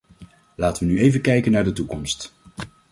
[0.55, 2.33] Laten we nu even kijken naar de toekomst.